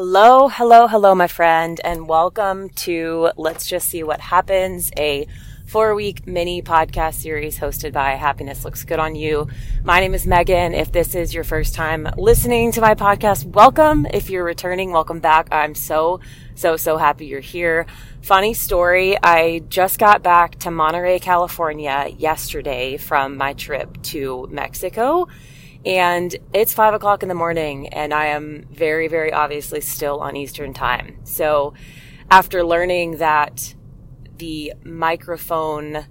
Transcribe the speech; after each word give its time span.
Hello, 0.00 0.46
hello, 0.46 0.86
hello, 0.86 1.12
my 1.12 1.26
friend, 1.26 1.80
and 1.82 2.06
welcome 2.06 2.68
to 2.86 3.32
Let's 3.36 3.66
Just 3.66 3.88
See 3.88 4.04
What 4.04 4.20
Happens, 4.20 4.92
a 4.96 5.26
four 5.66 5.96
week 5.96 6.24
mini 6.24 6.62
podcast 6.62 7.14
series 7.14 7.58
hosted 7.58 7.94
by 7.94 8.12
Happiness 8.12 8.64
Looks 8.64 8.84
Good 8.84 9.00
on 9.00 9.16
You. 9.16 9.48
My 9.82 9.98
name 9.98 10.14
is 10.14 10.24
Megan. 10.24 10.72
If 10.72 10.92
this 10.92 11.16
is 11.16 11.34
your 11.34 11.42
first 11.42 11.74
time 11.74 12.08
listening 12.16 12.70
to 12.72 12.80
my 12.80 12.94
podcast, 12.94 13.44
welcome. 13.46 14.06
If 14.12 14.30
you're 14.30 14.44
returning, 14.44 14.92
welcome 14.92 15.18
back. 15.18 15.48
I'm 15.50 15.74
so, 15.74 16.20
so, 16.54 16.76
so 16.76 16.96
happy 16.96 17.26
you're 17.26 17.40
here. 17.40 17.84
Funny 18.22 18.54
story. 18.54 19.18
I 19.20 19.64
just 19.68 19.98
got 19.98 20.22
back 20.22 20.60
to 20.60 20.70
Monterey, 20.70 21.18
California 21.18 22.06
yesterday 22.16 22.98
from 22.98 23.36
my 23.36 23.52
trip 23.52 24.00
to 24.02 24.46
Mexico. 24.48 25.26
And 25.84 26.34
it's 26.52 26.74
five 26.74 26.94
o'clock 26.94 27.22
in 27.22 27.28
the 27.28 27.34
morning, 27.34 27.88
and 27.88 28.12
I 28.12 28.26
am 28.26 28.66
very, 28.70 29.08
very 29.08 29.32
obviously 29.32 29.80
still 29.80 30.20
on 30.20 30.36
Eastern 30.36 30.74
time. 30.74 31.18
So, 31.24 31.74
after 32.30 32.62
learning 32.64 33.18
that 33.18 33.74
the 34.36 34.74
microphone 34.84 36.04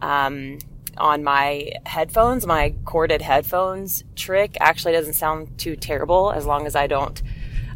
um, 0.00 0.58
on 0.98 1.24
my 1.24 1.72
headphones, 1.86 2.46
my 2.46 2.74
corded 2.84 3.22
headphones 3.22 4.04
trick 4.16 4.56
actually 4.60 4.92
doesn't 4.92 5.14
sound 5.14 5.58
too 5.58 5.76
terrible 5.76 6.32
as 6.32 6.44
long 6.44 6.66
as 6.66 6.76
I 6.76 6.86
don't 6.86 7.22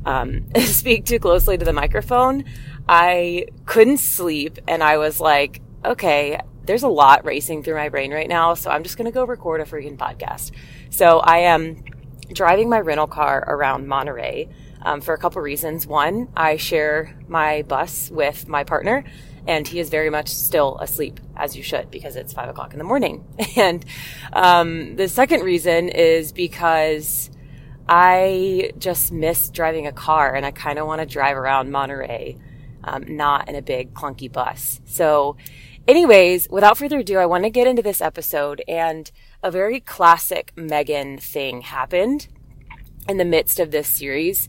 um, 0.05 0.47
speak 0.61 1.05
too 1.05 1.19
closely 1.19 1.57
to 1.57 1.65
the 1.65 1.73
microphone. 1.73 2.45
I 2.89 3.47
couldn't 3.65 3.99
sleep 3.99 4.59
and 4.69 4.83
I 4.83 4.99
was 4.99 5.21
like, 5.21 5.61
okay, 5.85 6.41
there's 6.67 6.83
a 6.83 6.89
lot 6.89 7.25
racing 7.25 7.63
through 7.63 7.77
my 7.77 7.89
brain 7.89 8.13
right 8.13 8.29
now, 8.29 8.55
so 8.55 8.71
I'm 8.71 8.83
just 8.83 8.97
going 8.97 9.07
to 9.07 9.13
go 9.13 9.25
record 9.25 9.61
a 9.61 9.65
freaking 9.65 9.97
podcast. 9.97 10.53
So 10.91 11.21
I 11.21 11.39
am 11.39 11.85
driving 12.33 12.69
my 12.69 12.81
rental 12.81 13.07
car 13.07 13.45
around 13.47 13.87
Monterey 13.87 14.49
um, 14.83 15.01
for 15.01 15.15
a 15.15 15.19
couple 15.19 15.43
reasons. 15.43 15.87
One, 15.87 16.29
I 16.37 16.57
share 16.57 17.17
my 17.29 17.63
bus 17.63 18.11
with 18.11 18.49
my 18.49 18.65
partner, 18.65 19.05
and 19.47 19.67
he 19.67 19.79
is 19.79 19.91
very 19.91 20.11
much 20.11 20.29
still 20.29 20.79
asleep, 20.79 21.21
as 21.37 21.57
you 21.57 21.63
should, 21.63 21.91
because 21.91 22.17
it's 22.17 22.33
five 22.33 22.49
o'clock 22.49 22.73
in 22.73 22.79
the 22.79 22.85
morning. 22.85 23.25
And 23.57 23.85
um, 24.33 24.97
the 24.97 25.09
second 25.09 25.43
reason 25.43 25.89
is 25.89 26.33
because 26.33 27.31
I 27.89 28.73
just 28.79 29.13
miss 29.13 29.49
driving 29.49 29.87
a 29.87 29.93
car, 29.93 30.35
and 30.35 30.45
I 30.45 30.51
kind 30.51 30.79
of 30.79 30.87
want 30.87 31.01
to 31.01 31.07
drive 31.07 31.37
around 31.37 31.71
Monterey, 31.71 32.37
um, 32.85 33.17
not 33.17 33.49
in 33.49 33.55
a 33.55 33.63
big 33.63 33.95
clunky 33.95 34.31
bus. 34.31 34.81
So, 34.85 35.37
anyways, 35.89 36.49
without 36.51 36.79
further 36.79 36.99
ado, 36.99 37.19
I 37.19 37.27
want 37.27 37.45
to 37.45 37.51
get 37.51 37.67
into 37.67 37.83
this 37.83 38.01
episode, 38.01 38.63
and 38.67 39.11
a 39.43 39.51
very 39.51 39.81
classic 39.81 40.53
Megan 40.57 41.19
thing 41.19 41.63
happened 41.63 42.29
in 43.09 43.17
the 43.17 43.25
midst 43.25 43.61
of 43.61 43.71
this 43.71 43.89
series, 43.89 44.49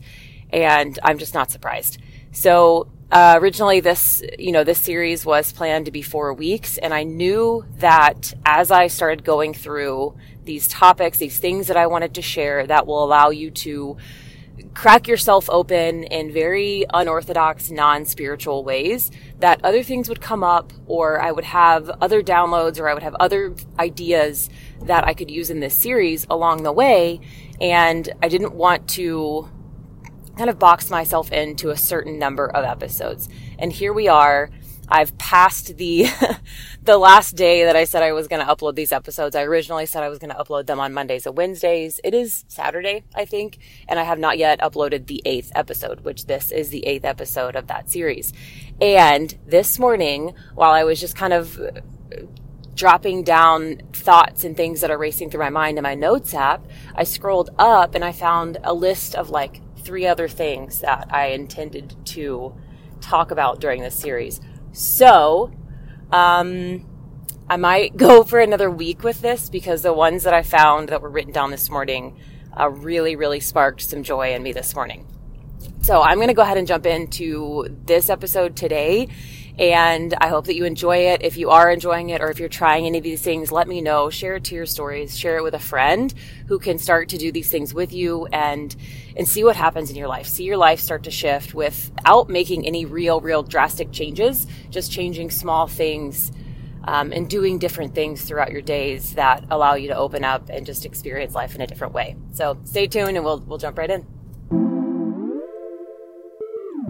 and 0.50 0.98
I'm 1.02 1.18
just 1.18 1.34
not 1.34 1.50
surprised. 1.50 1.98
So 2.32 2.88
uh, 3.10 3.38
originally 3.40 3.80
this 3.80 4.22
you 4.38 4.52
know 4.52 4.64
this 4.64 4.78
series 4.78 5.24
was 5.24 5.52
planned 5.52 5.86
to 5.86 5.90
be 5.90 6.02
four 6.02 6.34
weeks 6.34 6.76
and 6.78 6.92
i 6.92 7.02
knew 7.02 7.64
that 7.78 8.34
as 8.44 8.70
i 8.70 8.86
started 8.86 9.24
going 9.24 9.54
through 9.54 10.14
these 10.44 10.68
topics 10.68 11.16
these 11.18 11.38
things 11.38 11.68
that 11.68 11.76
i 11.76 11.86
wanted 11.86 12.12
to 12.14 12.20
share 12.20 12.66
that 12.66 12.86
will 12.86 13.02
allow 13.02 13.30
you 13.30 13.50
to 13.50 13.96
crack 14.78 15.08
yourself 15.08 15.50
open 15.50 16.04
in 16.04 16.30
very 16.32 16.86
unorthodox 16.94 17.68
non-spiritual 17.68 18.62
ways 18.62 19.10
that 19.40 19.60
other 19.64 19.82
things 19.82 20.08
would 20.08 20.20
come 20.20 20.44
up 20.44 20.72
or 20.86 21.20
i 21.20 21.32
would 21.32 21.42
have 21.42 21.90
other 22.00 22.22
downloads 22.22 22.78
or 22.78 22.88
i 22.88 22.94
would 22.94 23.02
have 23.02 23.16
other 23.16 23.52
ideas 23.80 24.48
that 24.84 25.02
i 25.02 25.12
could 25.12 25.32
use 25.32 25.50
in 25.50 25.58
this 25.58 25.74
series 25.74 26.28
along 26.30 26.62
the 26.62 26.70
way 26.70 27.18
and 27.60 28.10
i 28.22 28.28
didn't 28.28 28.54
want 28.54 28.88
to 28.88 29.48
kind 30.38 30.48
of 30.48 30.58
box 30.58 30.88
myself 30.88 31.32
into 31.32 31.70
a 31.70 31.76
certain 31.76 32.16
number 32.16 32.48
of 32.48 32.64
episodes. 32.64 33.28
And 33.58 33.72
here 33.72 33.92
we 33.92 34.06
are. 34.06 34.50
I've 34.90 35.16
passed 35.18 35.76
the 35.76 36.06
the 36.82 36.96
last 36.96 37.36
day 37.36 37.64
that 37.64 37.76
I 37.76 37.84
said 37.84 38.02
I 38.02 38.12
was 38.12 38.28
going 38.28 38.44
to 38.44 38.52
upload 38.52 38.74
these 38.74 38.92
episodes. 38.92 39.36
I 39.36 39.42
originally 39.42 39.86
said 39.86 40.02
I 40.02 40.08
was 40.08 40.18
going 40.18 40.34
to 40.34 40.36
upload 40.36 40.66
them 40.66 40.80
on 40.80 40.94
Mondays 40.94 41.26
and 41.26 41.36
Wednesdays. 41.36 42.00
It 42.02 42.14
is 42.14 42.44
Saturday, 42.48 43.04
I 43.14 43.24
think, 43.24 43.58
and 43.86 43.98
I 43.98 44.04
have 44.04 44.18
not 44.18 44.38
yet 44.38 44.60
uploaded 44.60 45.06
the 45.06 45.22
8th 45.26 45.50
episode, 45.54 46.00
which 46.00 46.26
this 46.26 46.50
is 46.50 46.70
the 46.70 46.84
8th 46.86 47.04
episode 47.04 47.56
of 47.56 47.66
that 47.66 47.90
series. 47.90 48.32
And 48.80 49.36
this 49.46 49.78
morning, 49.78 50.34
while 50.54 50.72
I 50.72 50.84
was 50.84 51.00
just 51.00 51.16
kind 51.16 51.32
of 51.32 51.58
uh, 51.58 51.80
dropping 52.74 53.24
down 53.24 53.82
thoughts 53.92 54.44
and 54.44 54.56
things 54.56 54.80
that 54.80 54.90
are 54.90 54.98
racing 54.98 55.30
through 55.30 55.40
my 55.40 55.50
mind 55.50 55.76
in 55.78 55.82
my 55.82 55.94
notes 55.94 56.32
app, 56.32 56.64
I 56.94 57.04
scrolled 57.04 57.50
up 57.58 57.94
and 57.94 58.04
I 58.04 58.12
found 58.12 58.58
a 58.64 58.72
list 58.72 59.14
of 59.14 59.30
like 59.30 59.60
three 59.80 60.06
other 60.06 60.28
things 60.28 60.80
that 60.80 61.08
I 61.10 61.28
intended 61.28 61.94
to 62.06 62.54
talk 63.00 63.30
about 63.30 63.60
during 63.60 63.82
this 63.82 63.98
series. 63.98 64.40
So, 64.72 65.50
um, 66.12 66.86
I 67.48 67.56
might 67.56 67.96
go 67.96 68.22
for 68.22 68.40
another 68.40 68.70
week 68.70 69.02
with 69.02 69.20
this 69.20 69.48
because 69.50 69.82
the 69.82 69.92
ones 69.92 70.24
that 70.24 70.34
I 70.34 70.42
found 70.42 70.88
that 70.90 71.02
were 71.02 71.10
written 71.10 71.32
down 71.32 71.50
this 71.50 71.70
morning 71.70 72.18
uh, 72.58 72.70
really, 72.70 73.16
really 73.16 73.40
sparked 73.40 73.82
some 73.82 74.02
joy 74.02 74.34
in 74.34 74.42
me 74.42 74.52
this 74.52 74.74
morning. 74.74 75.06
So 75.82 76.02
I'm 76.02 76.16
going 76.16 76.28
to 76.28 76.34
go 76.34 76.42
ahead 76.42 76.58
and 76.58 76.66
jump 76.66 76.86
into 76.86 77.66
this 77.86 78.10
episode 78.10 78.56
today 78.56 79.08
and 79.58 80.14
I 80.20 80.28
hope 80.28 80.46
that 80.46 80.54
you 80.54 80.64
enjoy 80.64 81.08
it. 81.08 81.22
If 81.22 81.36
you 81.36 81.50
are 81.50 81.70
enjoying 81.70 82.10
it 82.10 82.20
or 82.20 82.30
if 82.30 82.38
you're 82.38 82.48
trying 82.48 82.86
any 82.86 82.98
of 82.98 83.04
these 83.04 83.22
things, 83.22 83.50
let 83.50 83.66
me 83.66 83.80
know. 83.80 84.08
Share 84.08 84.36
it 84.36 84.44
to 84.44 84.54
your 84.54 84.66
stories. 84.66 85.18
Share 85.18 85.38
it 85.38 85.42
with 85.42 85.54
a 85.54 85.58
friend 85.58 86.14
who 86.46 86.58
can 86.58 86.78
start 86.78 87.08
to 87.08 87.18
do 87.18 87.32
these 87.32 87.50
things 87.50 87.74
with 87.74 87.92
you 87.92 88.26
and 88.26 88.74
and 89.16 89.28
see 89.28 89.42
what 89.42 89.56
happens 89.56 89.90
in 89.90 89.96
your 89.96 90.06
life. 90.06 90.26
See 90.26 90.44
your 90.44 90.56
life 90.56 90.78
start 90.78 91.02
to 91.04 91.10
shift 91.10 91.54
without 91.54 92.28
making 92.28 92.66
any 92.66 92.84
real, 92.84 93.20
real 93.20 93.42
drastic 93.42 93.90
changes, 93.90 94.46
just 94.70 94.92
changing 94.92 95.30
small 95.30 95.66
things 95.66 96.30
um, 96.84 97.12
and 97.12 97.28
doing 97.28 97.58
different 97.58 97.94
things 97.94 98.22
throughout 98.22 98.52
your 98.52 98.62
days 98.62 99.14
that 99.14 99.44
allow 99.50 99.74
you 99.74 99.88
to 99.88 99.96
open 99.96 100.24
up 100.24 100.48
and 100.48 100.64
just 100.64 100.86
experience 100.86 101.34
life 101.34 101.54
in 101.56 101.60
a 101.60 101.66
different 101.66 101.94
way. 101.94 102.16
So 102.32 102.58
stay 102.64 102.86
tuned 102.86 103.16
and 103.16 103.24
we'll 103.24 103.40
we'll 103.40 103.58
jump 103.58 103.76
right 103.76 103.90
in. 103.90 104.17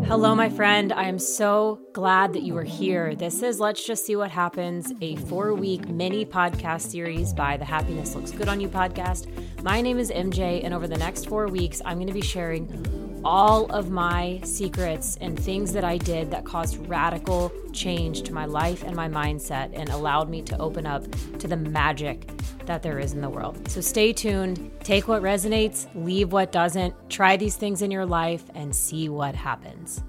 Hello, 0.08 0.34
my 0.34 0.48
friend. 0.48 0.90
I 0.90 1.04
am 1.04 1.18
so 1.18 1.80
glad 1.92 2.32
that 2.32 2.40
you 2.40 2.56
are 2.56 2.64
here. 2.64 3.14
This 3.14 3.42
is 3.42 3.60
Let's 3.60 3.84
Just 3.84 4.06
See 4.06 4.16
What 4.16 4.30
Happens, 4.30 4.90
a 5.02 5.16
four 5.16 5.52
week 5.52 5.86
mini 5.86 6.24
podcast 6.24 6.90
series 6.90 7.34
by 7.34 7.58
the 7.58 7.66
Happiness 7.66 8.14
Looks 8.14 8.30
Good 8.30 8.48
on 8.48 8.58
You 8.58 8.70
podcast. 8.70 9.28
My 9.62 9.82
name 9.82 9.98
is 9.98 10.10
MJ, 10.10 10.64
and 10.64 10.72
over 10.72 10.88
the 10.88 10.96
next 10.96 11.26
four 11.28 11.48
weeks, 11.48 11.82
I'm 11.84 11.98
going 11.98 12.06
to 12.06 12.14
be 12.14 12.22
sharing 12.22 13.07
all 13.24 13.66
of 13.72 13.90
my 13.90 14.40
secrets 14.44 15.16
and 15.20 15.38
things 15.38 15.72
that 15.72 15.84
I 15.84 15.98
did 15.98 16.30
that 16.30 16.44
caused 16.44 16.76
radical 16.88 17.52
change 17.72 18.22
to 18.22 18.32
my 18.32 18.44
life 18.44 18.82
and 18.82 18.94
my 18.94 19.08
mindset 19.08 19.70
and 19.74 19.88
allowed 19.90 20.28
me 20.28 20.42
to 20.42 20.58
open 20.58 20.86
up 20.86 21.04
to 21.38 21.48
the 21.48 21.56
magic 21.56 22.30
that 22.66 22.82
there 22.82 22.98
is 22.98 23.12
in 23.12 23.20
the 23.20 23.30
world. 23.30 23.68
So 23.70 23.80
stay 23.80 24.12
tuned, 24.12 24.70
take 24.84 25.08
what 25.08 25.22
resonates, 25.22 25.88
leave 25.94 26.32
what 26.32 26.52
doesn't, 26.52 26.94
try 27.10 27.36
these 27.36 27.56
things 27.56 27.82
in 27.82 27.90
your 27.90 28.06
life, 28.06 28.44
and 28.54 28.74
see 28.74 29.08
what 29.08 29.34
happens. 29.34 30.02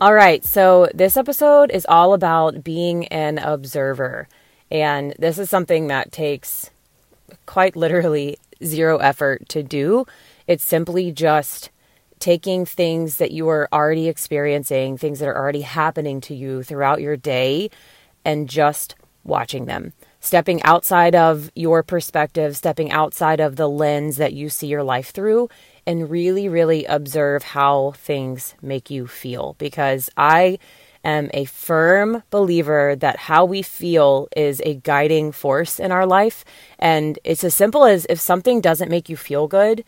All 0.00 0.14
right, 0.14 0.44
so 0.44 0.88
this 0.94 1.16
episode 1.16 1.70
is 1.70 1.86
all 1.88 2.14
about 2.14 2.62
being 2.62 3.06
an 3.08 3.38
observer. 3.38 4.28
And 4.70 5.14
this 5.18 5.38
is 5.38 5.48
something 5.48 5.86
that 5.88 6.12
takes 6.12 6.70
quite 7.46 7.76
literally 7.76 8.38
zero 8.64 8.98
effort 8.98 9.48
to 9.50 9.62
do. 9.62 10.06
It's 10.46 10.64
simply 10.64 11.12
just 11.12 11.70
taking 12.18 12.64
things 12.64 13.16
that 13.18 13.30
you 13.30 13.48
are 13.48 13.68
already 13.72 14.08
experiencing, 14.08 14.96
things 14.96 15.18
that 15.18 15.28
are 15.28 15.36
already 15.36 15.62
happening 15.62 16.20
to 16.22 16.34
you 16.34 16.62
throughout 16.62 17.00
your 17.00 17.16
day, 17.16 17.70
and 18.24 18.48
just 18.48 18.94
watching 19.24 19.66
them 19.66 19.92
stepping 20.26 20.60
outside 20.64 21.14
of 21.14 21.52
your 21.54 21.84
perspective, 21.84 22.56
stepping 22.56 22.90
outside 22.90 23.38
of 23.38 23.54
the 23.54 23.68
lens 23.68 24.16
that 24.16 24.32
you 24.32 24.48
see 24.48 24.66
your 24.66 24.82
life 24.82 25.10
through, 25.10 25.48
and 25.86 26.10
really, 26.10 26.48
really 26.48 26.84
observe 26.86 27.44
how 27.44 27.92
things 27.92 28.56
make 28.60 28.90
you 28.90 29.06
feel. 29.06 29.54
Because 29.58 30.10
I 30.16 30.58
am 31.04 31.30
a 31.32 31.44
firm 31.44 32.24
believer 32.30 32.96
that 32.96 33.16
how 33.16 33.44
we 33.44 33.62
feel 33.62 34.26
is 34.36 34.60
a 34.64 34.74
guiding 34.74 35.30
force 35.30 35.78
in 35.78 35.92
our 35.92 36.06
life. 36.06 36.44
And 36.76 37.20
it's 37.22 37.44
as 37.44 37.54
simple 37.54 37.84
as 37.84 38.04
if 38.10 38.18
something 38.18 38.60
doesn't 38.60 38.90
make 38.90 39.08
you 39.08 39.16
feel 39.16 39.46
good, 39.46 39.84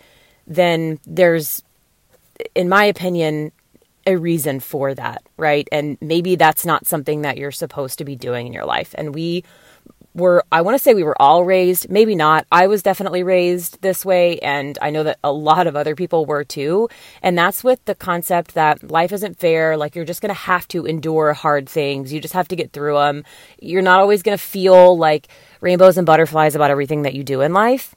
then 0.49 0.99
there's, 1.07 1.63
in 2.55 2.69
my 2.69 2.85
opinion, 2.85 3.53
a 4.07 4.17
reason 4.17 4.59
for 4.59 4.95
that, 4.95 5.23
right? 5.37 5.69
And 5.71 5.99
maybe 6.01 6.35
that's 6.35 6.65
not 6.65 6.87
something 6.87 7.23
that 7.23 7.37
you're 7.37 7.53
supposed 7.53 7.99
to 7.99 8.05
be 8.05 8.17
doing 8.17 8.47
in 8.47 8.53
your 8.55 8.65
life. 8.65 8.95
And 8.97 9.15
we 9.15 9.45
were 10.15 10.43
I 10.51 10.63
want 10.63 10.77
to 10.77 10.83
say 10.83 10.95
we 10.95 11.05
were 11.05 11.21
all 11.21 11.45
raised, 11.45 11.91
maybe 11.91 12.15
not. 12.15 12.47
I 12.51 12.67
was 12.67 12.83
definitely 12.83 13.23
raised 13.23 13.83
this 13.83 14.05
way 14.05 14.39
and 14.39 14.79
I 14.81 14.91
know 14.91 15.05
that 15.05 15.19
a 15.23 15.31
lot 15.31 15.67
of 15.67 15.77
other 15.77 15.95
people 15.95 16.25
were 16.25 16.43
too. 16.43 16.89
And 17.23 17.37
that's 17.37 17.63
with 17.63 17.85
the 17.85 17.95
concept 17.95 18.55
that 18.55 18.91
life 18.91 19.13
isn't 19.13 19.39
fair, 19.39 19.77
like 19.77 19.95
you're 19.95 20.07
just 20.07 20.23
going 20.23 20.35
to 20.35 20.41
have 20.41 20.67
to 20.69 20.87
endure 20.87 21.35
hard 21.35 21.69
things. 21.69 22.13
You 22.13 22.21
just 22.21 22.35
have 22.35 22.49
to 22.49 22.57
get 22.57 22.73
through 22.73 22.95
them. 22.95 23.25
You're 23.61 23.83
not 23.83 24.01
always 24.01 24.23
going 24.23 24.37
to 24.37 24.43
feel 24.43 24.97
like 24.97 25.29
rainbows 25.61 25.99
and 25.99 26.07
butterflies 26.07 26.55
about 26.55 26.71
everything 26.71 27.03
that 27.03 27.15
you 27.15 27.23
do 27.23 27.43
in 27.43 27.53
life. 27.53 27.95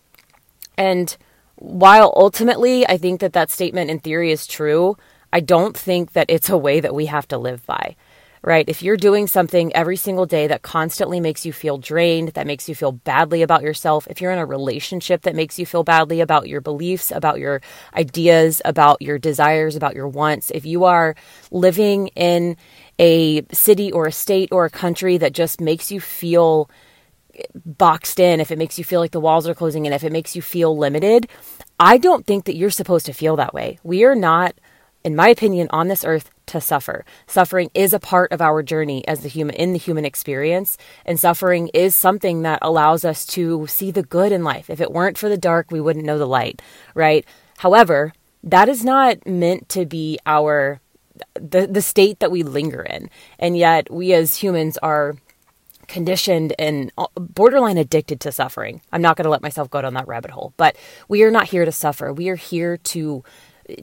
And 0.77 1.15
while 1.61 2.11
ultimately 2.15 2.87
I 2.87 2.97
think 2.97 3.21
that 3.21 3.33
that 3.33 3.51
statement 3.51 3.91
in 3.91 3.99
theory 3.99 4.31
is 4.31 4.47
true, 4.47 4.97
I 5.31 5.41
don't 5.41 5.77
think 5.77 6.13
that 6.13 6.25
it's 6.27 6.49
a 6.49 6.57
way 6.57 6.79
that 6.79 6.95
we 6.95 7.05
have 7.05 7.27
to 7.27 7.37
live 7.37 7.65
by 7.67 7.95
right? 8.43 8.67
If 8.67 8.81
you're 8.81 8.97
doing 8.97 9.27
something 9.27 9.73
every 9.75 9.95
single 9.95 10.25
day 10.25 10.47
that 10.47 10.63
constantly 10.63 11.19
makes 11.19 11.45
you 11.45 11.53
feel 11.53 11.77
drained, 11.77 12.29
that 12.29 12.47
makes 12.47 12.67
you 12.67 12.73
feel 12.73 12.91
badly 12.91 13.43
about 13.43 13.61
yourself, 13.61 14.07
if 14.09 14.19
you're 14.19 14.31
in 14.31 14.39
a 14.39 14.45
relationship 14.45 15.21
that 15.23 15.35
makes 15.35 15.59
you 15.59 15.65
feel 15.65 15.83
badly 15.83 16.21
about 16.21 16.47
your 16.47 16.61
beliefs, 16.61 17.11
about 17.11 17.39
your 17.39 17.61
ideas, 17.93 18.61
about 18.65 19.01
your 19.01 19.19
desires, 19.19 19.75
about 19.75 19.95
your 19.95 20.07
wants, 20.07 20.49
if 20.51 20.65
you 20.65 20.85
are 20.85 21.15
living 21.51 22.07
in 22.09 22.57
a 22.97 23.45
city 23.51 23.91
or 23.91 24.07
a 24.07 24.11
state 24.11 24.49
or 24.51 24.65
a 24.65 24.71
country 24.71 25.17
that 25.17 25.33
just 25.33 25.61
makes 25.61 25.91
you 25.91 25.99
feel 25.99 26.69
boxed 27.65 28.19
in, 28.19 28.39
if 28.39 28.51
it 28.51 28.57
makes 28.57 28.77
you 28.77 28.83
feel 28.83 28.99
like 28.99 29.11
the 29.11 29.19
walls 29.19 29.47
are 29.47 29.55
closing 29.55 29.85
in, 29.85 29.93
if 29.93 30.03
it 30.03 30.11
makes 30.11 30.35
you 30.35 30.41
feel 30.41 30.77
limited, 30.77 31.27
I 31.79 31.97
don't 31.97 32.25
think 32.25 32.45
that 32.45 32.55
you're 32.55 32.69
supposed 32.69 33.05
to 33.07 33.13
feel 33.13 33.35
that 33.37 33.53
way. 33.53 33.79
We 33.83 34.03
are 34.03 34.15
not 34.15 34.53
in 35.03 35.15
my 35.15 35.29
opinion, 35.29 35.67
on 35.71 35.87
this 35.87 36.03
earth 36.03 36.29
to 36.47 36.61
suffer. 36.61 37.05
Suffering 37.25 37.71
is 37.73 37.93
a 37.93 37.99
part 37.99 38.31
of 38.31 38.41
our 38.41 38.61
journey 38.61 39.07
as 39.07 39.21
the 39.21 39.29
human 39.29 39.55
in 39.55 39.73
the 39.73 39.79
human 39.79 40.05
experience, 40.05 40.77
and 41.05 41.19
suffering 41.19 41.69
is 41.73 41.95
something 41.95 42.43
that 42.43 42.59
allows 42.61 43.03
us 43.03 43.25
to 43.25 43.65
see 43.67 43.91
the 43.91 44.03
good 44.03 44.31
in 44.31 44.43
life. 44.43 44.69
If 44.69 44.81
it 44.81 44.91
weren't 44.91 45.17
for 45.17 45.29
the 45.29 45.37
dark, 45.37 45.71
we 45.71 45.81
wouldn't 45.81 46.05
know 46.05 46.17
the 46.17 46.27
light, 46.27 46.61
right? 46.93 47.25
However, 47.57 48.13
that 48.43 48.69
is 48.69 48.83
not 48.83 49.25
meant 49.25 49.69
to 49.69 49.85
be 49.85 50.19
our 50.25 50.79
the 51.33 51.67
the 51.67 51.81
state 51.81 52.19
that 52.19 52.31
we 52.31 52.43
linger 52.43 52.81
in. 52.81 53.09
And 53.37 53.57
yet 53.57 53.91
we 53.91 54.13
as 54.13 54.37
humans 54.37 54.77
are 54.79 55.15
conditioned 55.91 56.53
and 56.57 56.91
uh, 56.97 57.07
borderline 57.15 57.77
addicted 57.77 58.19
to 58.21 58.31
suffering. 58.31 58.81
I'm 58.91 59.01
not 59.01 59.17
going 59.17 59.25
to 59.25 59.29
let 59.29 59.41
myself 59.41 59.69
go 59.69 59.81
down 59.81 59.93
that 59.95 60.07
rabbit 60.07 60.31
hole, 60.31 60.53
but 60.57 60.75
we 61.09 61.21
are 61.23 61.31
not 61.31 61.49
here 61.49 61.65
to 61.65 61.71
suffer. 61.71 62.13
We 62.13 62.29
are 62.29 62.35
here 62.35 62.77
to 62.77 63.23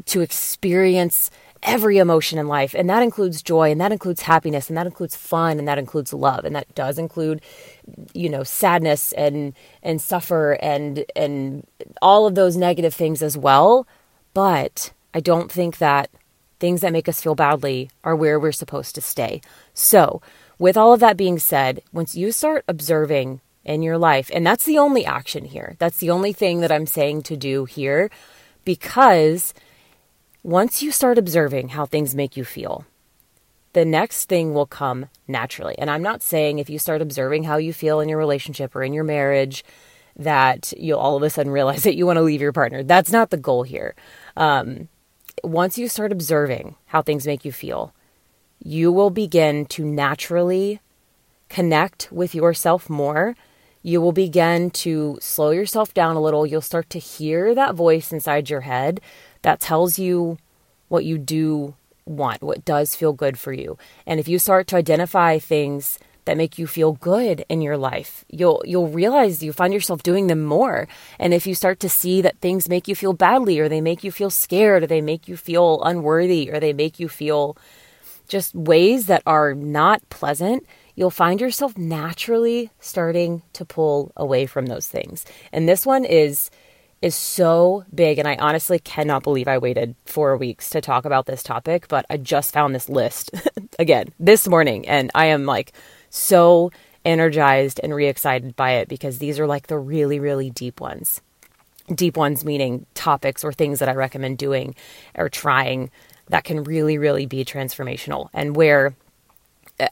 to 0.07 0.21
experience 0.21 1.31
every 1.63 1.99
emotion 1.99 2.39
in 2.39 2.47
life 2.47 2.75
and 2.75 2.89
that 2.89 3.03
includes 3.03 3.43
joy 3.43 3.71
and 3.71 3.81
that 3.81 3.91
includes 3.91 4.23
happiness 4.23 4.69
and 4.69 4.77
that 4.77 4.87
includes 4.87 5.17
fun 5.17 5.59
and 5.59 5.67
that 5.67 5.79
includes 5.79 6.13
love 6.13 6.45
and 6.45 6.55
that 6.55 6.73
does 6.75 6.99
include 6.99 7.41
you 8.13 8.29
know 8.29 8.45
sadness 8.45 9.13
and 9.13 9.55
and 9.83 10.01
suffer 10.01 10.53
and 10.61 11.05
and 11.17 11.67
all 12.01 12.27
of 12.27 12.35
those 12.35 12.57
negative 12.57 12.95
things 12.95 13.23
as 13.23 13.37
well 13.37 13.89
but 14.35 14.93
i 15.15 15.21
don't 15.21 15.51
think 15.51 15.79
that 15.79 16.11
things 16.61 16.81
that 16.81 16.93
make 16.93 17.09
us 17.09 17.21
feel 17.21 17.35
badly 17.35 17.91
are 18.05 18.15
where 18.15 18.39
we're 18.39 18.53
supposed 18.53 18.95
to 18.95 19.01
stay 19.01 19.41
so 19.75 20.23
with 20.59 20.77
all 20.77 20.93
of 20.93 21.01
that 21.01 21.17
being 21.17 21.39
said 21.39 21.83
once 21.93 22.15
you 22.15 22.33
start 22.33 22.65
observing 22.69 23.41
in 23.65 23.83
your 23.83 23.99
life 23.99 24.31
and 24.33 24.47
that's 24.47 24.65
the 24.65 24.79
only 24.79 25.05
action 25.05 25.45
here 25.45 25.77
that's 25.79 25.99
the 25.99 26.11
only 26.11 26.33
thing 26.33 26.61
that 26.61 26.73
i'm 26.73 26.87
saying 26.87 27.23
to 27.23 27.37
do 27.37 27.65
here 27.65 28.11
because 28.65 29.55
once 30.43 30.83
you 30.83 30.93
start 30.93 31.19
observing 31.19 31.69
how 31.69 31.85
things 31.85 32.15
make 32.15 32.37
you 32.37 32.45
feel, 32.45 32.87
the 33.73 33.85
next 33.85 34.27
thing 34.27 34.55
will 34.55 34.67
come 34.67 35.07
naturally. 35.27 35.75
And 35.79 35.91
I'm 35.91 36.03
not 36.03 36.23
saying 36.23 36.59
if 36.59 36.71
you 36.71 36.79
start 36.79 37.03
observing 37.03 37.45
how 37.45 37.57
you 37.57 37.73
feel 37.73 38.01
in 38.01 38.09
your 38.09 38.19
relationship 38.19 38.75
or 38.75 38.83
in 38.83 38.93
your 38.93 39.05
marriage, 39.05 39.65
that 40.17 40.73
you'll 40.77 40.99
all 40.99 41.17
of 41.17 41.23
a 41.23 41.31
sudden 41.31 41.53
realize 41.53 41.83
that 41.85 41.97
you 41.97 42.07
want 42.07 42.17
to 42.17 42.23
leave 42.23 42.41
your 42.41 42.53
partner. 42.53 42.83
That's 42.83 43.13
not 43.13 43.31
the 43.31 43.37
goal 43.37 43.63
here. 43.63 43.95
Um, 44.37 44.89
once 45.45 45.79
you 45.79 45.89
start 45.89 46.13
observing 46.13 46.77
how 46.87 47.03
things 47.03 47.27
make 47.27 47.45
you 47.45 47.53
feel, 47.53 47.95
you 48.63 48.93
will 48.93 49.11
begin 49.11 49.67
to 49.67 49.85
naturally 49.85 50.81
connect 51.49 52.11
with 52.13 52.35
yourself 52.35 52.91
more. 52.91 53.35
You 53.83 54.01
will 54.01 54.13
begin 54.13 54.71
to 54.71 55.19
slow 55.21 55.51
yourself 55.51 55.95
down 55.95 56.17
a 56.17 56.21
little. 56.21 56.47
You'll 56.47 56.61
start 56.61 56.91
to 56.91 56.99
hear 56.99 57.55
that 57.55 57.75
voice 57.75 58.13
inside 58.13 58.51
your 58.51 58.63
head 58.63 59.01
that 59.43 59.61
tells 59.61 59.99
you 59.99 60.39
what 60.89 61.05
you 61.05 61.19
do 61.19 61.75
want, 62.05 62.43
what 62.43 62.65
does 62.65 62.95
feel 62.95 63.13
good 63.13 63.39
for 63.39 63.53
you. 63.53 63.79
And 64.07 64.19
if 64.19 64.29
you 64.29 64.39
start 64.39 64.67
to 64.69 64.77
identify 64.77 65.39
things 65.39 65.99
that 66.25 66.37
make 66.37 66.59
you 66.59 66.67
feel 66.67 66.93
good 66.93 67.45
in 67.49 67.63
your 67.63 67.79
life, 67.79 68.25
you'll 68.29 68.63
you'll 68.67 68.89
realize 68.89 69.43
you 69.43 69.53
find 69.53 69.73
yourself 69.73 70.03
doing 70.03 70.27
them 70.27 70.45
more. 70.45 70.87
And 71.19 71.33
if 71.33 71.47
you 71.47 71.55
start 71.55 71.81
to 71.81 71.89
see 71.89 72.21
that 72.21 72.39
things 72.41 72.69
make 72.69 72.89
you 72.89 72.95
feel 72.95 73.15
badly 73.15 73.59
or 73.59 73.69
they 73.69 73.81
make 73.81 74.05
you 74.05 74.13
feel 74.13 74.31
scared 74.31 74.83
or 74.83 74.87
they 74.87 75.01
make 75.01 75.29
you 75.29 75.37
feel 75.37 75.83
unworthy 75.83 76.51
or 76.51 76.61
they 76.61 76.73
make 76.75 77.01
you 77.01 77.09
feel 77.09 77.57
just 78.29 78.55
ways 78.55 79.07
that 79.07 79.23
are 79.27 79.55
not 79.55 80.09
pleasant, 80.11 80.67
you'll 80.95 81.11
find 81.11 81.41
yourself 81.41 81.77
naturally 81.77 82.71
starting 82.79 83.43
to 83.55 83.65
pull 83.65 84.13
away 84.17 84.47
from 84.47 84.67
those 84.67 84.87
things. 84.87 85.25
And 85.53 85.69
this 85.69 85.85
one 85.85 86.05
is 86.05 86.51
is 87.01 87.15
so 87.15 87.85
big. 87.95 88.19
And 88.19 88.27
I 88.27 88.37
honestly 88.37 88.79
cannot 88.79 89.23
believe 89.23 89.49
I 89.49 89.59
waited 89.59 89.95
four 90.05 90.37
weeks 90.37 90.71
to 90.71 90.81
talk 90.81 91.05
about 91.05 91.27
this 91.27 91.43
topic, 91.43 91.87
but 91.89 92.05
I 92.11 92.17
just 92.17 92.53
found 92.53 92.75
this 92.75 92.89
list 92.89 93.31
again 93.79 94.07
this 94.19 94.49
morning. 94.49 94.89
And 94.89 95.11
I 95.15 95.27
am 95.27 95.47
like 95.47 95.73
so 96.11 96.73
energized 97.05 97.81
and 97.83 97.95
re 97.95 98.07
excited 98.07 98.57
by 98.57 98.73
it 98.73 98.89
because 98.89 99.19
these 99.19 99.39
are 99.39 99.47
like 99.47 99.69
the 99.69 99.79
really, 99.79 100.19
really 100.19 100.51
deep 100.51 100.81
ones. 100.81 101.21
Deep 101.95 102.17
ones 102.17 102.45
meaning 102.45 102.85
topics 102.95 103.45
or 103.45 103.53
things 103.53 103.79
that 103.79 103.89
I 103.89 103.95
recommend 103.95 104.39
doing 104.39 104.75
or 105.15 105.29
trying 105.29 105.91
that 106.29 106.45
can 106.45 106.65
really, 106.65 106.99
really 106.99 107.27
be 107.27 107.45
transformational 107.45 108.29
and 108.33 108.57
where 108.57 108.95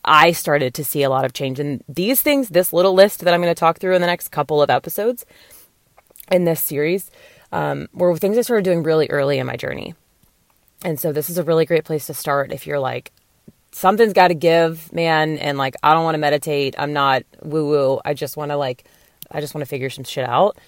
I 0.04 0.32
started 0.32 0.74
to 0.74 0.84
see 0.84 1.02
a 1.02 1.10
lot 1.10 1.24
of 1.24 1.32
change. 1.32 1.60
And 1.60 1.82
these 1.88 2.20
things, 2.20 2.48
this 2.48 2.72
little 2.72 2.94
list 2.94 3.20
that 3.20 3.32
I'm 3.32 3.40
going 3.40 3.54
to 3.54 3.58
talk 3.58 3.78
through 3.78 3.94
in 3.94 4.00
the 4.00 4.06
next 4.06 4.28
couple 4.28 4.60
of 4.60 4.70
episodes, 4.70 5.24
in 6.30 6.44
this 6.44 6.60
series 6.60 7.10
um, 7.52 7.88
were 7.92 8.16
things 8.16 8.36
I 8.36 8.42
started 8.42 8.64
doing 8.64 8.82
really 8.82 9.08
early 9.10 9.38
in 9.38 9.46
my 9.46 9.56
journey. 9.56 9.94
And 10.84 10.98
so 11.00 11.12
this 11.12 11.30
is 11.30 11.38
a 11.38 11.44
really 11.44 11.64
great 11.64 11.84
place 11.84 12.06
to 12.06 12.14
start 12.14 12.52
if 12.52 12.66
you're 12.66 12.78
like, 12.78 13.12
something's 13.72 14.12
got 14.12 14.28
to 14.28 14.34
give, 14.34 14.92
man, 14.92 15.38
and 15.38 15.58
like, 15.58 15.76
I 15.82 15.94
don't 15.94 16.04
want 16.04 16.14
to 16.14 16.20
meditate. 16.20 16.74
I'm 16.78 16.92
not 16.92 17.22
woo 17.42 17.68
woo. 17.68 18.00
I 18.04 18.14
just 18.14 18.36
want 18.36 18.50
to 18.50 18.56
like, 18.56 18.84
I 19.30 19.40
just 19.40 19.54
want 19.54 19.62
to 19.62 19.68
figure 19.68 19.90
some 19.90 20.04
shit 20.04 20.28
out. 20.28 20.58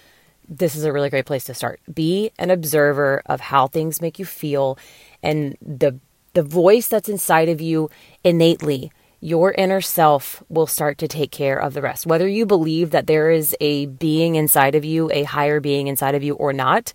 This 0.47 0.75
is 0.75 0.83
a 0.83 0.91
really 0.91 1.09
great 1.09 1.25
place 1.25 1.43
to 1.45 1.53
start. 1.53 1.79
Be 1.93 2.31
an 2.39 2.49
observer 2.49 3.21
of 3.27 3.39
how 3.39 3.67
things 3.67 4.01
make 4.01 4.17
you 4.17 4.25
feel 4.25 4.79
and 5.21 5.57
the 5.61 5.99
the 6.33 6.43
voice 6.43 6.87
that's 6.87 7.09
inside 7.09 7.49
of 7.49 7.59
you 7.59 7.89
innately 8.23 8.91
your 9.21 9.51
inner 9.53 9.81
self 9.81 10.43
will 10.49 10.67
start 10.67 10.97
to 10.97 11.07
take 11.07 11.31
care 11.31 11.57
of 11.57 11.73
the 11.73 11.81
rest. 11.81 12.05
Whether 12.05 12.27
you 12.27 12.45
believe 12.45 12.91
that 12.91 13.07
there 13.07 13.29
is 13.29 13.55
a 13.59 13.87
being 13.87 14.35
inside 14.35 14.75
of 14.75 14.85
you, 14.85 15.11
a 15.11 15.23
higher 15.23 15.59
being 15.59 15.87
inside 15.87 16.15
of 16.15 16.23
you 16.23 16.35
or 16.35 16.53
not, 16.53 16.93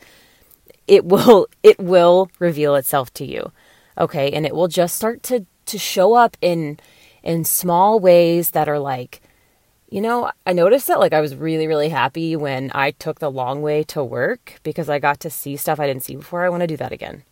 it 0.87 1.05
will 1.05 1.47
it 1.63 1.79
will 1.79 2.31
reveal 2.39 2.75
itself 2.77 3.13
to 3.15 3.27
you. 3.27 3.53
Okay? 3.99 4.31
And 4.33 4.47
it 4.47 4.55
will 4.55 4.69
just 4.69 4.97
start 4.97 5.23
to 5.25 5.47
to 5.67 5.79
show 5.79 6.15
up 6.15 6.37
in 6.41 6.79
in 7.23 7.45
small 7.45 8.01
ways 8.01 8.51
that 8.51 8.69
are 8.69 8.79
like 8.79 9.21
you 9.91 10.01
know, 10.01 10.33
I 10.45 10.53
noticed 10.55 10.89
that 10.89 10.99
like 10.99 11.13
I 11.13 11.21
was 11.21 11.37
really 11.37 11.67
really 11.67 11.91
happy 11.91 12.37
when 12.37 12.71
I 12.75 12.93
took 12.93 13.21
the 13.21 13.31
long 13.31 13.61
way 13.61 13.83
to 13.85 14.03
work 14.03 14.59
because 14.63 14.89
I 14.89 14.99
got 14.99 15.21
to 15.21 15.31
see 15.31 15.57
stuff 15.57 15.79
I 15.79 15.87
didn't 15.87 16.05
see 16.05 16.17
before. 16.17 16.45
I 16.45 16.49
want 16.49 16.63
to 16.63 16.67
do 16.67 16.79
that 16.79 16.91
again. 16.91 17.23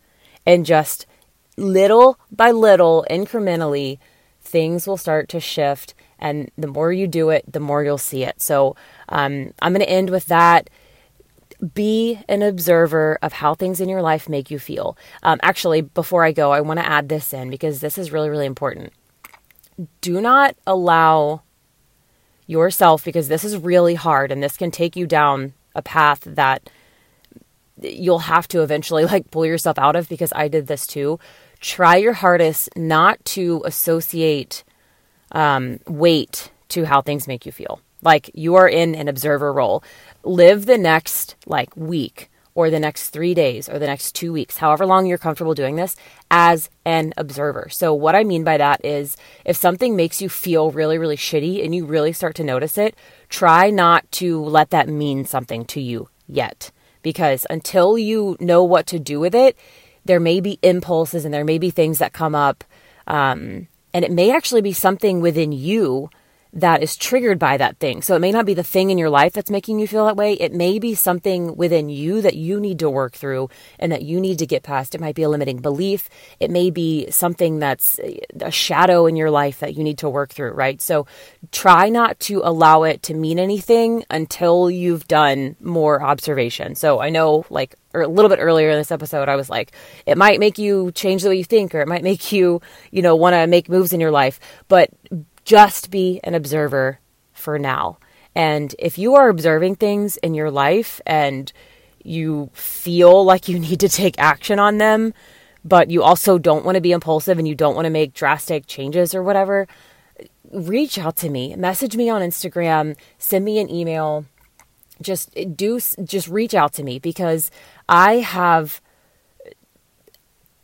And 0.45 0.65
just 0.65 1.05
little 1.57 2.19
by 2.31 2.51
little 2.51 3.05
incrementally 3.09 3.99
things 4.41 4.87
will 4.87 4.97
start 4.97 5.29
to 5.29 5.39
shift. 5.39 5.93
And 6.19 6.51
the 6.57 6.67
more 6.67 6.91
you 6.91 7.07
do 7.07 7.29
it, 7.29 7.51
the 7.51 7.59
more 7.59 7.83
you'll 7.83 7.97
see 7.97 8.23
it. 8.23 8.41
So 8.41 8.75
um, 9.09 9.53
I'm 9.61 9.73
going 9.73 9.85
to 9.85 9.89
end 9.89 10.09
with 10.09 10.25
that. 10.25 10.69
Be 11.73 12.19
an 12.27 12.41
observer 12.41 13.17
of 13.21 13.33
how 13.33 13.53
things 13.53 13.79
in 13.79 13.87
your 13.87 14.01
life 14.01 14.27
make 14.27 14.51
you 14.51 14.59
feel. 14.59 14.97
Um, 15.21 15.39
actually, 15.41 15.81
before 15.81 16.25
I 16.25 16.31
go, 16.31 16.51
I 16.51 16.61
want 16.61 16.79
to 16.79 16.89
add 16.89 17.07
this 17.07 17.33
in 17.33 17.49
because 17.49 17.79
this 17.79 17.97
is 17.97 18.11
really, 18.11 18.29
really 18.29 18.45
important. 18.45 18.91
Do 20.01 20.19
not 20.19 20.55
allow 20.67 21.41
yourself, 22.45 23.05
because 23.05 23.29
this 23.29 23.45
is 23.45 23.57
really 23.57 23.95
hard 23.95 24.31
and 24.31 24.43
this 24.43 24.57
can 24.57 24.71
take 24.71 24.97
you 24.97 25.07
down 25.07 25.53
a 25.75 25.81
path 25.81 26.19
that 26.25 26.69
you'll 27.83 28.19
have 28.19 28.47
to 28.49 28.61
eventually 28.61 29.05
like 29.13 29.29
pull 29.31 29.45
yourself 29.45 29.77
out 29.77 29.95
of 29.95 30.09
because 30.09 30.33
I 30.35 30.47
did 30.47 30.67
this 30.67 30.87
too 30.87 31.19
try 31.63 31.95
your 31.95 32.13
hardest 32.13 32.69
not 32.75 33.23
to 33.23 33.63
associate 33.65 34.63
um, 35.31 35.79
weight 35.87 36.51
to 36.67 36.85
how 36.85 37.01
things 37.01 37.27
make 37.27 37.45
you 37.45 37.51
feel. 37.51 37.79
Like 38.01 38.29
you 38.33 38.55
are 38.55 38.67
in 38.67 38.93
an 38.93 39.07
observer 39.07 39.51
role. 39.51 39.83
Live 40.23 40.65
the 40.65 40.77
next 40.77 41.35
like 41.47 41.75
week 41.75 42.29
or 42.53 42.69
the 42.69 42.79
next 42.79 43.09
three 43.09 43.33
days 43.33 43.67
or 43.69 43.79
the 43.79 43.87
next 43.87 44.13
two 44.13 44.33
weeks, 44.33 44.57
however 44.57 44.85
long 44.85 45.05
you're 45.05 45.17
comfortable 45.17 45.55
doing 45.55 45.77
this, 45.77 45.95
as 46.29 46.69
an 46.85 47.13
observer. 47.17 47.69
So, 47.71 47.93
what 47.93 48.13
I 48.13 48.25
mean 48.25 48.43
by 48.43 48.57
that 48.57 48.83
is 48.83 49.15
if 49.45 49.55
something 49.55 49.95
makes 49.95 50.21
you 50.21 50.27
feel 50.27 50.69
really, 50.69 50.97
really 50.97 51.17
shitty 51.17 51.63
and 51.63 51.73
you 51.73 51.85
really 51.85 52.11
start 52.11 52.35
to 52.35 52.43
notice 52.43 52.77
it, 52.77 52.95
try 53.29 53.69
not 53.69 54.11
to 54.13 54.43
let 54.43 54.69
that 54.71 54.89
mean 54.89 55.23
something 55.23 55.63
to 55.65 55.81
you 55.81 56.09
yet. 56.27 56.71
Because 57.03 57.45
until 57.49 57.97
you 57.97 58.35
know 58.39 58.63
what 58.63 58.87
to 58.87 58.97
do 58.97 59.19
with 59.19 59.35
it, 59.35 59.55
there 60.05 60.19
may 60.19 60.39
be 60.39 60.57
impulses 60.63 61.23
and 61.23 61.33
there 61.33 61.45
may 61.45 61.59
be 61.59 61.69
things 61.69 61.99
that 61.99 62.13
come 62.13 62.33
up. 62.33 62.63
Um, 63.05 63.67
and 63.93 64.03
it 64.03 64.11
may 64.11 64.31
actually 64.31 64.61
be 64.61 64.73
something 64.73 65.21
within 65.21 65.51
you 65.51 66.09
that 66.53 66.83
is 66.83 66.95
triggered 66.95 67.39
by 67.39 67.57
that 67.57 67.79
thing. 67.79 68.01
So 68.03 68.15
it 68.15 68.19
may 68.19 68.31
not 68.31 68.45
be 68.45 68.53
the 68.53 68.63
thing 68.63 68.91
in 68.91 68.99
your 68.99 69.09
life 69.09 69.33
that's 69.33 69.49
making 69.49 69.79
you 69.79 69.87
feel 69.87 70.05
that 70.05 70.15
way. 70.15 70.33
It 70.33 70.53
may 70.53 70.77
be 70.77 70.93
something 70.93 71.55
within 71.55 71.89
you 71.89 72.21
that 72.21 72.35
you 72.35 72.59
need 72.59 72.79
to 72.79 72.89
work 72.89 73.13
through 73.13 73.49
and 73.79 73.91
that 73.91 74.03
you 74.03 74.21
need 74.21 74.37
to 74.39 74.45
get 74.45 74.61
past. 74.61 74.93
It 74.93 75.01
might 75.01 75.15
be 75.15 75.23
a 75.23 75.29
limiting 75.29 75.57
belief. 75.57 76.09
It 76.39 76.51
may 76.51 76.69
be 76.69 77.09
something 77.09 77.57
that's 77.57 77.99
a 78.39 78.51
shadow 78.51 79.07
in 79.07 79.15
your 79.15 79.31
life 79.31 79.59
that 79.61 79.75
you 79.75 79.83
need 79.83 79.97
to 79.99 80.09
work 80.09 80.31
through, 80.31 80.51
right? 80.51 80.79
So 80.79 81.07
try 81.51 81.89
not 81.89 82.19
to 82.21 82.41
allow 82.43 82.83
it 82.83 83.01
to 83.03 83.15
mean 83.15 83.39
anything 83.39 84.05
until 84.11 84.69
you've 84.69 85.07
done 85.07 85.55
more 85.59 86.03
observation. 86.03 86.75
So 86.75 86.99
I 86.99 87.09
know 87.09 87.45
like 87.49 87.75
or 87.95 88.01
a 88.01 88.07
little 88.07 88.29
bit 88.29 88.39
earlier 88.39 88.69
in 88.69 88.77
this 88.77 88.91
episode, 88.91 89.29
I 89.29 89.35
was 89.35 89.49
like, 89.49 89.71
it 90.05 90.17
might 90.17 90.39
make 90.39 90.57
you 90.57 90.91
change 90.93 91.21
the 91.21 91.29
way 91.29 91.35
you 91.35 91.43
think, 91.43 91.75
or 91.75 91.81
it 91.81 91.87
might 91.87 92.03
make 92.03 92.31
you, 92.31 92.59
you 92.91 93.01
know, 93.01 93.15
want 93.15 93.35
to 93.35 93.45
make 93.45 93.69
moves 93.69 93.93
in 93.93 93.99
your 93.99 94.11
life. 94.11 94.39
But 94.67 94.89
just 95.45 95.91
be 95.91 96.19
an 96.23 96.33
observer 96.33 96.99
for 97.33 97.59
now. 97.59 97.97
And 98.35 98.75
if 98.79 98.97
you 98.97 99.15
are 99.15 99.29
observing 99.29 99.75
things 99.75 100.17
in 100.17 100.33
your 100.33 100.49
life 100.49 101.01
and 101.05 101.51
you 102.03 102.49
feel 102.53 103.23
like 103.23 103.47
you 103.47 103.59
need 103.67 103.79
to 103.81 103.89
take 103.89 104.19
action 104.19 104.59
on 104.59 104.77
them, 104.77 105.13
but 105.65 105.89
you 105.89 106.03
also 106.03 106.37
don't 106.37 106.65
want 106.65 106.75
to 106.75 106.81
be 106.81 106.91
impulsive 106.91 107.37
and 107.37 107.47
you 107.47 107.55
don't 107.55 107.75
want 107.75 107.85
to 107.85 107.91
make 107.91 108.13
drastic 108.13 108.67
changes 108.67 109.15
or 109.15 109.23
whatever, 109.23 109.67
reach 110.51 110.97
out 110.97 111.15
to 111.17 111.29
me. 111.29 111.55
Message 111.55 111.95
me 111.95 112.09
on 112.09 112.21
Instagram, 112.21 112.95
send 113.17 113.45
me 113.45 113.59
an 113.59 113.69
email. 113.69 114.25
Just 115.01 115.31
eh, 115.35 115.45
do 115.45 115.79
just 115.79 116.27
reach 116.27 116.53
out 116.53 116.73
to 116.73 116.83
me 116.83 116.99
because 116.99 117.49
I 117.89 118.15
have 118.17 118.81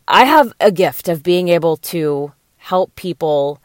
I 0.08 0.26
have 0.26 0.54
a 0.60 0.72
gift 0.72 1.08
of 1.08 1.24
being 1.24 1.50
able 1.50 1.78
to 1.78 2.34
help 2.58 2.96
people 2.96 3.62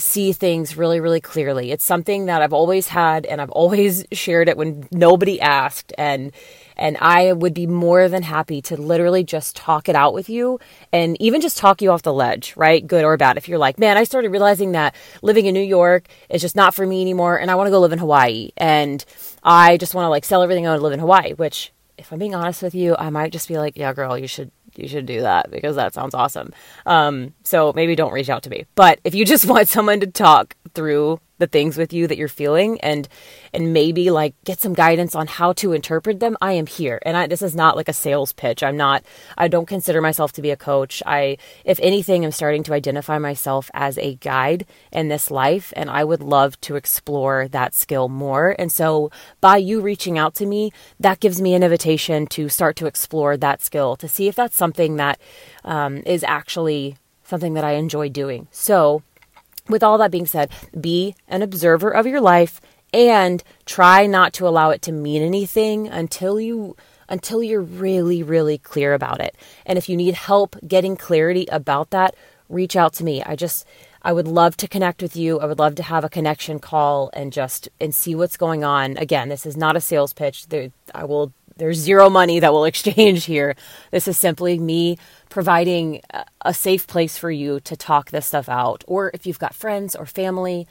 see 0.00 0.32
things 0.32 0.76
really, 0.76 1.00
really 1.00 1.20
clearly. 1.20 1.70
It's 1.70 1.84
something 1.84 2.26
that 2.26 2.42
I've 2.42 2.52
always 2.52 2.88
had 2.88 3.26
and 3.26 3.40
I've 3.40 3.50
always 3.50 4.04
shared 4.12 4.48
it 4.48 4.56
when 4.56 4.88
nobody 4.90 5.40
asked 5.40 5.92
and 5.96 6.32
and 6.76 6.96
I 6.98 7.34
would 7.34 7.52
be 7.52 7.66
more 7.66 8.08
than 8.08 8.22
happy 8.22 8.62
to 8.62 8.76
literally 8.80 9.22
just 9.22 9.54
talk 9.54 9.90
it 9.90 9.94
out 9.94 10.14
with 10.14 10.30
you 10.30 10.58
and 10.92 11.20
even 11.20 11.42
just 11.42 11.58
talk 11.58 11.82
you 11.82 11.90
off 11.90 12.02
the 12.02 12.12
ledge, 12.12 12.56
right? 12.56 12.86
Good 12.86 13.04
or 13.04 13.18
bad. 13.18 13.36
If 13.36 13.48
you're 13.48 13.58
like, 13.58 13.78
man, 13.78 13.98
I 13.98 14.04
started 14.04 14.30
realizing 14.30 14.72
that 14.72 14.94
living 15.20 15.44
in 15.44 15.52
New 15.52 15.60
York 15.60 16.08
is 16.30 16.40
just 16.40 16.56
not 16.56 16.74
for 16.74 16.86
me 16.86 17.02
anymore 17.02 17.38
and 17.38 17.50
I 17.50 17.54
want 17.54 17.66
to 17.66 17.70
go 17.70 17.80
live 17.80 17.92
in 17.92 17.98
Hawaii 17.98 18.50
and 18.56 19.04
I 19.42 19.76
just 19.76 19.94
want 19.94 20.06
to 20.06 20.10
like 20.10 20.24
sell 20.24 20.42
everything 20.42 20.66
I 20.66 20.70
want 20.70 20.80
to 20.80 20.84
live 20.84 20.94
in 20.94 21.00
Hawaii, 21.00 21.34
which 21.34 21.70
if 22.00 22.12
I'm 22.12 22.18
being 22.18 22.34
honest 22.34 22.62
with 22.62 22.74
you, 22.74 22.96
I 22.98 23.10
might 23.10 23.30
just 23.30 23.46
be 23.46 23.58
like, 23.58 23.76
yeah, 23.76 23.92
girl, 23.92 24.16
you 24.16 24.26
should 24.26 24.50
you 24.80 24.88
should 24.88 25.06
do 25.06 25.22
that 25.22 25.50
because 25.50 25.76
that 25.76 25.94
sounds 25.94 26.14
awesome. 26.14 26.52
Um, 26.86 27.34
so 27.44 27.72
maybe 27.74 27.94
don't 27.94 28.12
reach 28.12 28.28
out 28.30 28.42
to 28.44 28.50
me. 28.50 28.66
But 28.74 29.00
if 29.04 29.14
you 29.14 29.24
just 29.24 29.44
want 29.46 29.68
someone 29.68 30.00
to 30.00 30.06
talk 30.06 30.56
through 30.74 31.20
the 31.40 31.46
things 31.46 31.76
with 31.76 31.92
you 31.92 32.06
that 32.06 32.16
you're 32.16 32.28
feeling 32.28 32.80
and 32.82 33.08
and 33.52 33.72
maybe 33.72 34.10
like 34.10 34.34
get 34.44 34.60
some 34.60 34.74
guidance 34.74 35.14
on 35.14 35.26
how 35.26 35.52
to 35.54 35.72
interpret 35.72 36.20
them 36.20 36.36
i 36.40 36.52
am 36.52 36.66
here. 36.66 37.00
And 37.04 37.16
I, 37.16 37.26
this 37.26 37.42
is 37.42 37.56
not 37.56 37.76
like 37.76 37.88
a 37.88 37.92
sales 37.92 38.32
pitch. 38.32 38.62
I'm 38.62 38.76
not 38.76 39.02
i 39.36 39.48
don't 39.48 39.66
consider 39.66 40.00
myself 40.00 40.32
to 40.32 40.42
be 40.42 40.50
a 40.50 40.56
coach. 40.56 41.02
I 41.06 41.38
if 41.64 41.80
anything 41.82 42.24
i'm 42.24 42.30
starting 42.30 42.62
to 42.64 42.74
identify 42.74 43.18
myself 43.18 43.70
as 43.74 43.98
a 43.98 44.14
guide 44.16 44.66
in 44.92 45.08
this 45.08 45.30
life 45.30 45.72
and 45.74 45.90
i 45.90 46.04
would 46.04 46.22
love 46.22 46.60
to 46.60 46.76
explore 46.76 47.48
that 47.48 47.74
skill 47.74 48.08
more. 48.08 48.54
And 48.58 48.70
so 48.70 49.10
by 49.40 49.56
you 49.56 49.80
reaching 49.80 50.18
out 50.18 50.34
to 50.36 50.46
me 50.46 50.72
that 51.00 51.20
gives 51.20 51.40
me 51.40 51.54
an 51.54 51.62
invitation 51.62 52.26
to 52.28 52.48
start 52.48 52.76
to 52.76 52.86
explore 52.86 53.36
that 53.36 53.62
skill 53.62 53.96
to 53.96 54.08
see 54.08 54.28
if 54.28 54.34
that's 54.34 54.56
something 54.56 54.96
that 54.96 55.18
um, 55.64 56.02
is 56.04 56.22
actually 56.22 56.96
something 57.24 57.54
that 57.54 57.64
i 57.64 57.72
enjoy 57.72 58.08
doing. 58.10 58.46
So 58.50 59.02
with 59.70 59.82
all 59.82 59.98
that 59.98 60.10
being 60.10 60.26
said, 60.26 60.50
be 60.78 61.14
an 61.28 61.42
observer 61.42 61.90
of 61.90 62.06
your 62.06 62.20
life 62.20 62.60
and 62.92 63.42
try 63.66 64.06
not 64.06 64.32
to 64.34 64.48
allow 64.48 64.70
it 64.70 64.82
to 64.82 64.92
mean 64.92 65.22
anything 65.22 65.88
until 65.88 66.40
you 66.40 66.76
until 67.08 67.42
you're 67.42 67.60
really 67.60 68.22
really 68.22 68.58
clear 68.58 68.94
about 68.94 69.20
it. 69.20 69.36
And 69.66 69.78
if 69.78 69.88
you 69.88 69.96
need 69.96 70.14
help 70.14 70.56
getting 70.66 70.96
clarity 70.96 71.46
about 71.50 71.90
that, 71.90 72.14
reach 72.48 72.76
out 72.76 72.92
to 72.94 73.04
me. 73.04 73.22
I 73.22 73.36
just 73.36 73.66
I 74.02 74.12
would 74.12 74.26
love 74.26 74.56
to 74.58 74.68
connect 74.68 75.02
with 75.02 75.14
you. 75.14 75.40
I 75.40 75.46
would 75.46 75.58
love 75.58 75.74
to 75.76 75.82
have 75.82 76.04
a 76.04 76.08
connection 76.08 76.58
call 76.58 77.10
and 77.12 77.32
just 77.32 77.68
and 77.80 77.94
see 77.94 78.14
what's 78.14 78.36
going 78.36 78.64
on. 78.64 78.96
Again, 78.96 79.28
this 79.28 79.44
is 79.44 79.56
not 79.56 79.76
a 79.76 79.80
sales 79.80 80.12
pitch. 80.12 80.48
There, 80.48 80.70
I 80.94 81.04
will 81.04 81.32
there's 81.60 81.78
zero 81.78 82.10
money 82.10 82.40
that 82.40 82.52
will 82.52 82.64
exchange 82.72 83.24
here. 83.24 83.54
This 83.92 84.08
is 84.08 84.18
simply 84.18 84.58
me 84.58 84.98
providing 85.28 86.00
a 86.40 86.52
safe 86.52 86.88
place 86.88 87.16
for 87.16 87.30
you 87.30 87.60
to 87.60 87.76
talk 87.76 88.10
this 88.10 88.26
stuff 88.26 88.48
out. 88.48 88.82
Or 88.88 89.12
if 89.14 89.26
you've 89.26 89.38
got 89.38 89.54
friends 89.54 89.94
or 89.94 90.06
family, 90.06 90.66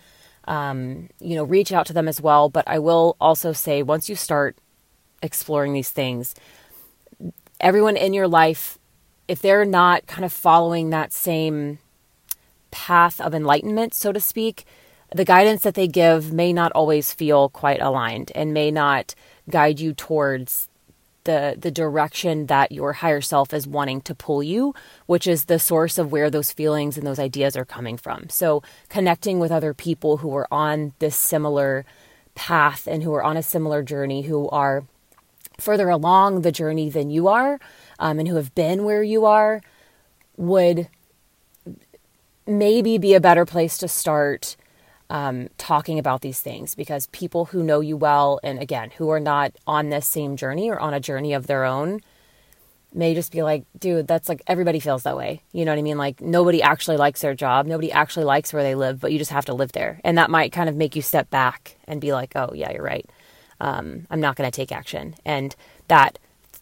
um, 0.46 1.10
you 1.20 1.36
know, 1.36 1.44
reach 1.44 1.72
out 1.72 1.86
to 1.86 1.94
them 1.94 2.08
as 2.08 2.20
well. 2.20 2.50
But 2.50 2.68
I 2.68 2.80
will 2.80 3.16
also 3.22 3.54
say, 3.54 3.84
once 3.84 4.10
you 4.10 4.16
start 4.16 4.58
exploring 5.22 5.74
these 5.74 5.90
things, 5.90 6.36
everyone 7.62 7.96
in 7.96 8.14
your 8.14 8.28
life, 8.28 8.78
if 9.28 9.42
they're 9.42 9.66
not 9.66 10.08
kind 10.08 10.26
of 10.26 10.34
following 10.34 10.90
that 10.90 11.14
same 11.14 11.78
path 12.72 13.22
of 13.22 13.36
enlightenment, 13.36 13.94
so 13.94 14.12
to 14.12 14.20
speak, 14.20 14.66
the 15.14 15.26
guidance 15.26 15.64
that 15.64 15.76
they 15.76 15.88
give 15.88 16.34
may 16.34 16.54
not 16.54 16.72
always 16.72 17.14
feel 17.14 17.50
quite 17.50 17.82
aligned 17.82 18.32
and 18.34 18.54
may 18.54 18.72
not 18.72 19.14
guide 19.50 19.80
you 19.80 19.94
towards 19.94 20.69
the 21.30 21.56
the 21.56 21.70
direction 21.70 22.48
that 22.48 22.72
your 22.72 22.94
higher 22.94 23.22
self 23.22 23.54
is 23.54 23.68
wanting 23.68 24.02
to 24.02 24.16
pull 24.16 24.42
you, 24.42 24.74
which 25.06 25.28
is 25.28 25.46
the 25.46 25.60
source 25.60 26.00
of 26.00 26.12
where 26.12 26.32
those 26.32 26.52
feelings 26.52 26.98
and 26.98 27.06
those 27.06 27.20
ideas 27.20 27.56
are 27.56 27.66
coming 27.66 27.98
from. 27.98 28.30
So 28.30 28.64
connecting 28.90 29.40
with 29.40 29.52
other 29.52 29.76
people 29.76 30.18
who 30.18 30.36
are 30.36 30.48
on 30.52 30.94
this 30.98 31.16
similar 31.16 31.86
path 32.34 32.88
and 32.88 33.04
who 33.04 33.14
are 33.14 33.24
on 33.24 33.38
a 33.38 33.44
similar 33.44 33.84
journey, 33.84 34.24
who 34.24 34.50
are 34.50 34.86
further 35.60 35.90
along 35.90 36.42
the 36.42 36.52
journey 36.52 36.90
than 36.90 37.12
you 37.12 37.28
are, 37.28 37.60
um, 38.00 38.18
and 38.18 38.28
who 38.28 38.36
have 38.36 38.56
been 38.56 38.84
where 38.84 39.04
you 39.04 39.26
are, 39.26 39.62
would 40.36 40.88
maybe 42.48 42.98
be 42.98 43.14
a 43.14 43.20
better 43.20 43.46
place 43.46 43.78
to 43.78 43.88
start 43.88 44.56
um, 45.10 45.50
talking 45.58 45.98
about 45.98 46.22
these 46.22 46.40
things 46.40 46.76
because 46.76 47.08
people 47.08 47.46
who 47.46 47.64
know 47.64 47.80
you 47.80 47.98
well 47.98 48.40
and 48.44 48.60
again 48.60 48.92
who 48.98 49.10
are 49.10 49.20
not 49.20 49.54
on 49.66 49.90
this 49.90 50.06
same 50.06 50.36
journey 50.36 50.70
or 50.70 50.80
on 50.80 50.94
a 50.94 51.00
journey 51.00 51.34
of 51.34 51.48
their 51.48 51.66
own 51.66 52.00
may 52.94 53.14
just 53.14 53.32
be 53.32 53.44
like 53.44 53.66
dude 53.78 54.08
that's 54.08 54.30
like 54.30 54.42
everybody 54.48 54.80
feels 54.80 55.04
that 55.04 55.18
way. 55.18 55.44
You 55.52 55.66
know 55.66 55.72
what 55.72 55.80
i 55.80 55.84
mean? 55.84 55.98
Like 55.98 56.22
nobody 56.22 56.62
actually 56.62 56.98
likes 56.98 57.22
their 57.22 57.36
job. 57.36 57.66
Nobody 57.66 57.92
actually 57.92 58.26
likes 58.26 58.54
where 58.54 58.64
they 58.64 58.76
live 58.76 59.00
but 59.00 59.12
you 59.12 59.18
just 59.18 59.32
have 59.32 59.46
to 59.46 59.54
live 59.54 59.72
there. 59.72 60.00
And 60.04 60.18
that 60.18 60.30
might 60.30 60.52
kind 60.52 60.70
of 60.70 60.76
make 60.76 60.96
you 60.96 61.02
step 61.02 61.30
back 61.30 61.78
and 61.88 62.02
be 62.02 62.14
like 62.14 62.34
oh 62.36 62.52
yeah 62.54 62.72
you're 62.72 62.84
right. 62.84 63.10
Um, 63.62 64.08
i'm 64.10 64.22
not 64.22 64.36
going 64.36 64.50
to 64.50 64.56
take 64.56 64.72
action. 64.72 65.16
And 65.26 65.56
that 65.88 66.20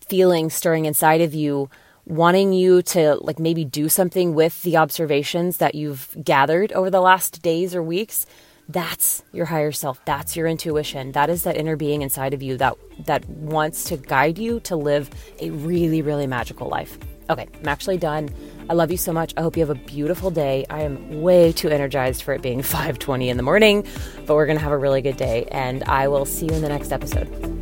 feeling 0.08 0.50
stirring 0.50 0.86
inside 0.86 1.22
of 1.22 1.34
you 1.34 1.70
wanting 2.08 2.54
you 2.54 2.82
to 2.82 3.16
like 3.16 3.38
maybe 3.38 3.66
do 3.66 3.90
something 3.90 4.34
with 4.34 4.64
the 4.64 4.78
observations 4.78 5.58
that 5.58 5.76
you've 5.76 6.16
gathered 6.24 6.72
over 6.72 6.90
the 6.90 7.02
last 7.02 7.42
days 7.42 7.76
or 7.76 7.84
weeks 7.84 8.26
that's 8.70 9.24
your 9.32 9.46
higher 9.46 9.72
self. 9.72 10.04
That's 10.06 10.36
your 10.36 10.46
intuition. 10.46 11.14
That 11.14 11.30
is 11.30 11.44
that 11.44 11.56
inner 11.56 11.78
being 11.78 12.02
inside 12.02 12.34
of 12.34 12.44
you 12.44 12.58
that 12.58 12.76
that 13.06 13.28
wants 13.30 13.86
to 13.86 13.98
guide 13.98 14.38
you 14.38 14.60
to 14.62 14.76
live 14.76 15.10
a 15.40 15.52
really 15.52 16.02
really 16.02 16.28
magical 16.28 16.68
life. 16.68 16.98
Okay 17.30 17.48
i'm 17.60 17.68
actually 17.68 17.98
done. 17.98 18.30
I 18.70 18.74
love 18.74 18.92
you 18.92 18.98
so 18.98 19.14
much. 19.14 19.34
I 19.38 19.42
hope 19.42 19.56
you 19.56 19.66
have 19.66 19.70
a 19.70 19.80
beautiful 19.80 20.32
day. 20.32 20.66
I 20.70 20.82
am 20.82 21.22
way 21.22 21.54
too 21.54 21.70
energized 21.70 22.24
for 22.24 22.34
it 22.34 22.42
being 22.42 22.62
5.20 22.62 23.28
in 23.28 23.38
the 23.38 23.44
morning 23.44 23.86
but 24.26 24.36
we're 24.36 24.46
gonna 24.46 24.60
have 24.60 24.74
a 24.74 24.78
really 24.78 25.02
good 25.02 25.18
day 25.18 25.48
and 25.52 25.84
i 25.86 26.08
will 26.08 26.26
see 26.26 26.48
you 26.48 26.54
in 26.54 26.62
the 26.62 26.70
next 26.70 26.92
episode 26.92 27.57